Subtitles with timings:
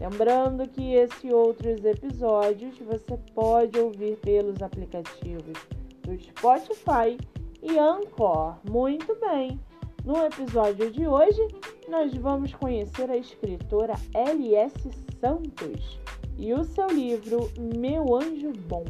[0.00, 5.58] Lembrando que esse e outros episódios você pode ouvir pelos aplicativos
[6.02, 7.18] do Spotify
[7.60, 8.56] e Anchor.
[8.70, 9.58] Muito bem!
[10.04, 11.40] No episódio de hoje,
[11.88, 14.88] nós vamos conhecer a escritora L.S.
[15.20, 15.98] Santos
[16.38, 18.84] e o seu livro Meu Anjo Bom.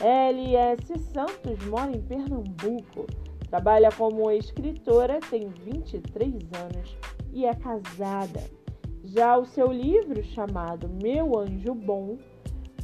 [0.00, 0.98] L.S.
[1.14, 3.06] Santos mora em Pernambuco,
[3.48, 6.96] trabalha como escritora, tem 23 anos
[7.32, 8.61] e é casada.
[9.04, 12.18] Já o seu livro chamado Meu Anjo Bom,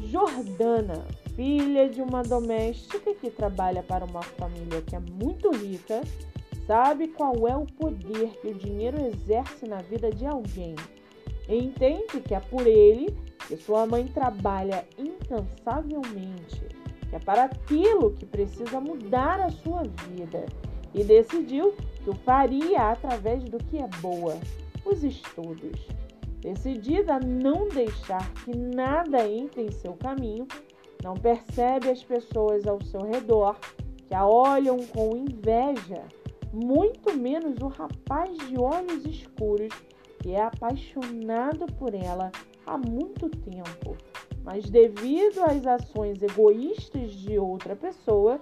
[0.03, 6.03] Jordana, filha de uma doméstica que trabalha para uma família que é muito rica,
[6.67, 10.75] sabe qual é o poder que o dinheiro exerce na vida de alguém.
[11.49, 13.17] Entende que é por ele
[13.47, 16.61] que sua mãe trabalha incansavelmente,
[17.09, 20.47] que é para aquilo que precisa mudar a sua vida
[20.93, 21.73] e decidiu
[22.03, 24.37] que o faria através do que é boa,
[24.85, 25.87] os estudos.
[26.41, 30.47] Decidida a não deixar que nada entre em seu caminho,
[31.03, 33.59] não percebe as pessoas ao seu redor
[34.07, 36.05] que a olham com inveja,
[36.53, 39.73] muito menos o rapaz de olhos escuros
[40.21, 42.31] que é apaixonado por ela
[42.67, 43.97] há muito tempo.
[44.45, 48.41] Mas devido às ações egoístas de outra pessoa,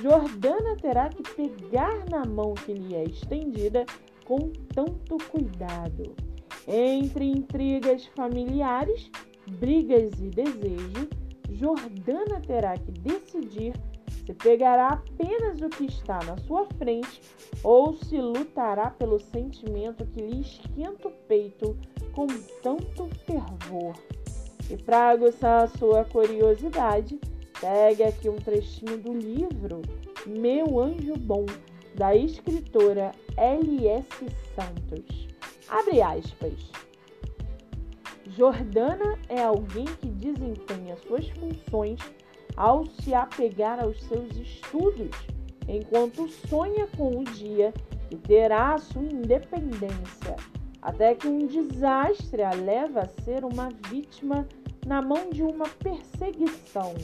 [0.00, 3.84] Jordana terá que pegar na mão que lhe é estendida
[4.24, 6.14] com tanto cuidado.
[6.68, 9.10] Entre intrigas familiares,
[9.58, 11.08] brigas e desejo,
[11.50, 13.74] Jordana terá que decidir
[14.24, 17.20] se pegará apenas o que está na sua frente
[17.64, 21.76] ou se lutará pelo sentimento que lhe esquenta o peito
[22.12, 22.26] com
[22.62, 23.94] tanto fervor.
[24.70, 27.18] E para aguçar a sua curiosidade,
[27.60, 29.82] pegue aqui um trechinho do livro
[30.26, 31.46] Meu Anjo Bom,
[31.96, 34.26] da escritora L.S.
[34.54, 35.29] Santos.
[35.70, 36.72] Abre aspas.
[38.26, 42.00] Jordana é alguém que desempenha suas funções
[42.56, 45.14] ao se apegar aos seus estudos,
[45.68, 47.72] enquanto sonha com o dia
[48.08, 50.34] que terá sua independência,
[50.82, 54.48] até que um desastre a leva a ser uma vítima
[54.84, 56.94] na mão de uma perseguição.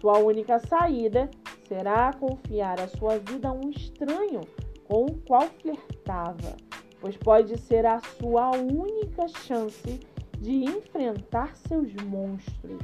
[0.00, 1.28] Sua única saída
[1.66, 4.42] será confiar a sua vida a um estranho
[4.84, 6.65] com o qual flertava
[7.06, 10.00] pois pode ser a sua única chance
[10.40, 12.82] de enfrentar seus monstros.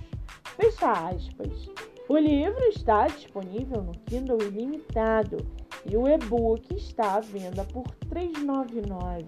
[0.57, 1.69] Fecha aspas.
[2.09, 5.39] O livro está disponível no Kindle Ilimitado
[5.85, 9.25] e o e-book está à venda por R$ 3,99.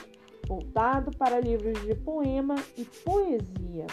[0.49, 3.87] voltado para livros de poema e poesia.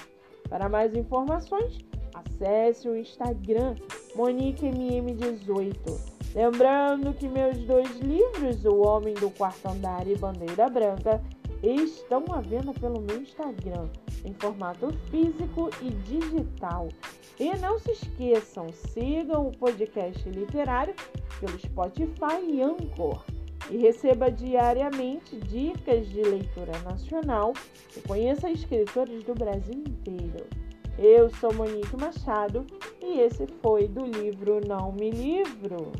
[0.49, 1.77] Para mais informações,
[2.11, 3.75] acesse o Instagram
[4.15, 6.11] MoniqueMM18.
[6.33, 11.21] Lembrando que meus dois livros, O Homem do Quarto Andar e Bandeira Branca,
[11.63, 13.87] estão à venda pelo meu Instagram,
[14.25, 16.87] em formato físico e digital.
[17.39, 20.93] E não se esqueçam, sigam o podcast literário
[21.39, 23.23] pelo Spotify e Anchor
[23.69, 27.53] e receba diariamente dicas de leitura nacional
[27.95, 30.45] e conheça escritores do Brasil inteiro.
[30.99, 32.65] Eu sou Monique Machado
[33.01, 35.91] e esse foi do livro Não Me Livro.